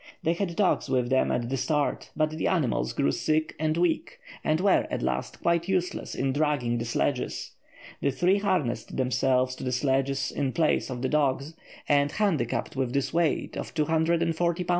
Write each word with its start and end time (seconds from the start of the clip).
They 0.23 0.33
had 0.33 0.55
dogs 0.55 0.89
with 0.89 1.11
them 1.11 1.31
at 1.31 1.47
the 1.49 1.57
start, 1.57 2.09
but 2.15 2.31
the 2.31 2.47
animals 2.47 2.91
grew 2.91 3.11
sick 3.11 3.55
and 3.59 3.77
weak, 3.77 4.17
and 4.43 4.59
were, 4.59 4.87
at 4.89 5.03
last, 5.03 5.43
quite 5.43 5.67
useless 5.69 6.15
in 6.15 6.33
dragging 6.33 6.79
the 6.79 6.85
sledges. 6.85 7.51
The 8.01 8.09
three 8.09 8.39
harnessed 8.39 8.97
themselves 8.97 9.53
to 9.57 9.63
the 9.63 9.71
sledges 9.71 10.31
in 10.31 10.53
place 10.53 10.89
of 10.89 11.03
the 11.03 11.09
dogs, 11.09 11.53
and, 11.87 12.11
handicapped 12.13 12.75
with 12.75 12.93
this 12.93 13.13
weight 13.13 13.55
of 13.55 13.75
240 13.75 14.63
lbs. 14.63 14.69